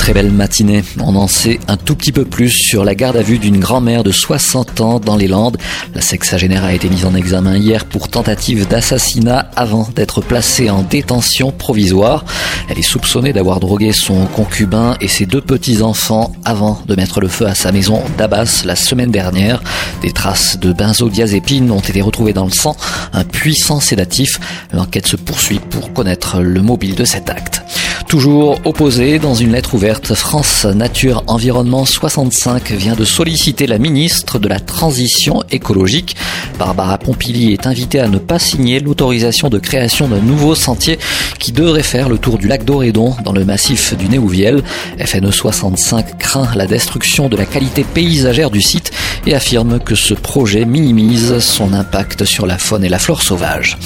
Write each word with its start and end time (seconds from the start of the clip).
Très 0.00 0.14
belle 0.14 0.32
matinée. 0.32 0.82
On 0.98 1.14
en 1.14 1.28
sait 1.28 1.60
un 1.68 1.76
tout 1.76 1.94
petit 1.94 2.10
peu 2.10 2.24
plus 2.24 2.48
sur 2.48 2.84
la 2.84 2.94
garde 2.94 3.18
à 3.18 3.22
vue 3.22 3.38
d'une 3.38 3.60
grand-mère 3.60 4.02
de 4.02 4.10
60 4.10 4.80
ans 4.80 4.98
dans 4.98 5.14
les 5.14 5.28
Landes. 5.28 5.58
La 5.94 6.00
sexagénaire 6.00 6.64
a 6.64 6.72
été 6.72 6.88
mise 6.88 7.04
en 7.04 7.14
examen 7.14 7.58
hier 7.58 7.84
pour 7.84 8.08
tentative 8.08 8.66
d'assassinat 8.66 9.50
avant 9.56 9.86
d'être 9.94 10.22
placée 10.22 10.70
en 10.70 10.82
détention 10.82 11.52
provisoire. 11.52 12.24
Elle 12.70 12.78
est 12.78 12.82
soupçonnée 12.82 13.34
d'avoir 13.34 13.60
drogué 13.60 13.92
son 13.92 14.24
concubin 14.24 14.96
et 15.02 15.06
ses 15.06 15.26
deux 15.26 15.42
petits-enfants 15.42 16.32
avant 16.46 16.80
de 16.88 16.96
mettre 16.96 17.20
le 17.20 17.28
feu 17.28 17.46
à 17.46 17.54
sa 17.54 17.70
maison 17.70 18.02
d'Abbas 18.16 18.62
la 18.64 18.76
semaine 18.76 19.10
dernière. 19.10 19.62
Des 20.00 20.12
traces 20.12 20.58
de 20.58 20.72
benzodiazépine 20.72 21.70
ont 21.70 21.80
été 21.80 22.00
retrouvées 22.00 22.32
dans 22.32 22.46
le 22.46 22.52
sang, 22.52 22.74
un 23.12 23.24
puissant 23.24 23.80
sédatif. 23.80 24.40
L'enquête 24.72 25.06
se 25.06 25.16
poursuit 25.16 25.60
pour 25.60 25.92
connaître 25.92 26.40
le 26.40 26.62
mobile 26.62 26.94
de 26.94 27.04
cet 27.04 27.28
acte. 27.28 27.62
Toujours 28.10 28.60
opposé 28.64 29.20
dans 29.20 29.34
une 29.34 29.52
lettre 29.52 29.74
ouverte, 29.74 30.14
France 30.14 30.64
Nature 30.64 31.22
Environnement 31.28 31.84
65 31.84 32.72
vient 32.72 32.96
de 32.96 33.04
solliciter 33.04 33.68
la 33.68 33.78
ministre 33.78 34.40
de 34.40 34.48
la 34.48 34.58
Transition 34.58 35.44
écologique. 35.52 36.16
Barbara 36.58 36.98
Pompili 36.98 37.52
est 37.52 37.68
invitée 37.68 38.00
à 38.00 38.08
ne 38.08 38.18
pas 38.18 38.40
signer 38.40 38.80
l'autorisation 38.80 39.48
de 39.48 39.60
création 39.60 40.08
d'un 40.08 40.18
nouveau 40.18 40.56
sentier 40.56 40.98
qui 41.38 41.52
devrait 41.52 41.84
faire 41.84 42.08
le 42.08 42.18
tour 42.18 42.38
du 42.38 42.48
lac 42.48 42.64
d'Orédon 42.64 43.14
dans 43.24 43.32
le 43.32 43.44
massif 43.44 43.96
du 43.96 44.08
Néouviel. 44.08 44.64
FNE 44.98 45.30
65 45.30 46.18
craint 46.18 46.48
la 46.56 46.66
destruction 46.66 47.28
de 47.28 47.36
la 47.36 47.46
qualité 47.46 47.84
paysagère 47.84 48.50
du 48.50 48.60
site 48.60 48.90
et 49.24 49.36
affirme 49.36 49.78
que 49.78 49.94
ce 49.94 50.14
projet 50.14 50.64
minimise 50.64 51.38
son 51.38 51.72
impact 51.72 52.24
sur 52.24 52.46
la 52.46 52.58
faune 52.58 52.82
et 52.82 52.88
la 52.88 52.98
flore 52.98 53.22
sauvage. 53.22 53.78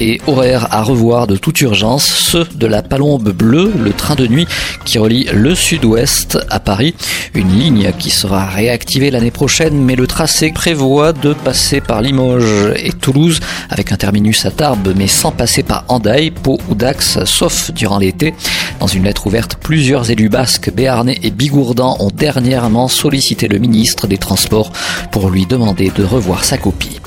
Et 0.00 0.20
horaire 0.26 0.68
à 0.70 0.82
revoir 0.82 1.26
de 1.26 1.36
toute 1.36 1.60
urgence, 1.60 2.04
ceux 2.04 2.46
de 2.54 2.66
la 2.66 2.82
Palombe 2.82 3.30
Bleue, 3.30 3.72
le 3.78 3.92
train 3.92 4.14
de 4.14 4.26
nuit 4.26 4.46
qui 4.84 4.98
relie 4.98 5.26
le 5.32 5.54
sud-ouest 5.54 6.38
à 6.50 6.60
Paris. 6.60 6.94
Une 7.34 7.52
ligne 7.52 7.92
qui 7.98 8.10
sera 8.10 8.46
réactivée 8.46 9.10
l'année 9.10 9.30
prochaine, 9.30 9.82
mais 9.82 9.96
le 9.96 10.06
tracé 10.06 10.52
prévoit 10.52 11.12
de 11.12 11.32
passer 11.32 11.80
par 11.80 12.02
Limoges 12.02 12.72
et 12.76 12.92
Toulouse 12.92 13.40
avec 13.70 13.92
un 13.92 13.96
terminus 13.96 14.44
à 14.46 14.50
Tarbes, 14.50 14.92
mais 14.96 15.08
sans 15.08 15.32
passer 15.32 15.62
par 15.62 15.84
Andaille, 15.88 16.30
Pau 16.30 16.58
ou 16.68 16.74
Dax, 16.74 17.24
sauf 17.24 17.70
durant 17.72 17.98
l'été. 17.98 18.34
Dans 18.80 18.86
une 18.86 19.04
lettre 19.04 19.26
ouverte, 19.26 19.56
plusieurs 19.56 20.10
élus 20.10 20.28
basques, 20.28 20.72
béarnais 20.72 21.18
et 21.22 21.30
bigourdans 21.30 21.96
ont 22.00 22.10
dernièrement 22.14 22.88
sollicité 22.88 23.48
le 23.48 23.58
ministre 23.58 24.06
des 24.06 24.18
Transports 24.18 24.72
pour 25.10 25.30
lui 25.30 25.46
demander 25.46 25.90
de 25.94 26.04
revoir 26.04 26.44
sa 26.44 26.58
copie. 26.58 27.00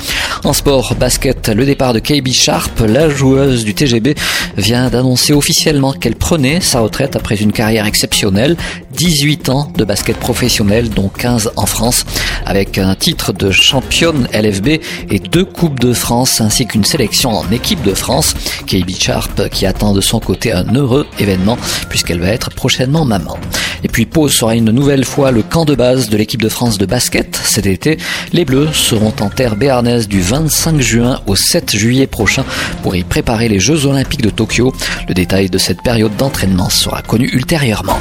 En 0.46 0.54
sport, 0.54 0.96
basket, 0.96 1.50
le 1.50 1.66
départ 1.66 1.94
de 1.94 2.00
KB 2.00 2.30
Sharp, 2.30 2.80
la 2.80 3.10
joueuse 3.10 3.66
du 3.66 3.74
TGB, 3.74 4.16
vient 4.56 4.90
d'annoncer 4.90 5.34
officiellement 5.34 5.92
qu'elle 5.92 6.16
prenait 6.16 6.62
sa 6.62 6.80
retraite 6.80 7.18
après 7.18 7.36
une 7.36 7.52
carrière 7.52 7.86
exceptionnelle. 7.86 8.56
18 8.94 9.50
ans 9.50 9.72
de 9.76 9.84
basket 9.84 10.16
professionnel, 10.18 10.90
dont 10.90 11.10
15 11.10 11.52
en 11.58 11.66
France, 11.66 12.06
avec 12.46 12.78
un 12.78 12.96
titre 12.96 13.34
de 13.34 13.52
championne 13.52 14.30
LFB 14.34 14.68
et 15.10 15.20
deux 15.20 15.44
Coupes 15.44 15.80
de 15.80 15.94
France, 15.94 16.40
ainsi 16.40 16.66
qu'une 16.66 16.86
sélection 16.86 17.32
en 17.32 17.52
équipe 17.52 17.82
de 17.82 17.94
France. 17.94 18.34
KB 18.66 18.90
Sharp 18.98 19.50
qui 19.50 19.66
attend 19.66 19.94
de 19.94 20.02
son 20.02 20.22
côté 20.22 20.54
un 20.54 20.74
heureux 20.74 21.06
événement, 21.20 21.58
puisqu'elle 21.90 22.22
va 22.22 22.30
être 22.30 22.50
prochainement 22.50 23.04
maman. 23.04 23.38
Et 23.84 23.88
puis 23.88 24.06
Pau 24.06 24.30
sera 24.30 24.56
une 24.56 24.72
nouvelle 24.72 25.06
fois 25.06 25.32
le 25.32 25.44
camp 25.44 25.66
de 25.66 25.76
base 25.76 26.10
de 26.10 26.18
l'équipe 26.18 26.42
de 26.42 26.50
France 26.50 26.78
de 26.78 26.86
basket. 26.86 27.40
Cet 27.44 27.66
été, 27.66 27.98
les 28.34 28.46
Bleus 28.46 28.74
seront 28.74 29.14
en 29.20 29.30
terre 29.30 29.56
béarnaise 29.56 30.08
du 30.08 30.22
25 30.22 30.80
juin 30.80 31.22
au 31.28 31.36
7 31.36 31.76
juillet 31.76 32.08
prochain 32.08 32.44
pour 32.84 32.96
y 32.96 33.04
préparer 33.04 33.50
les 33.50 33.60
Jeux 33.60 33.86
Olympiques 33.86 34.22
de 34.22 34.30
Tokyo. 34.30 34.74
Le 35.08 35.14
détail 35.14 35.50
de 35.50 35.58
cette 35.58 35.82
période 35.82 36.16
d'entraînement 36.18 36.70
sera 36.70 37.02
connu 37.02 37.30
ultérieurement. 37.34 38.00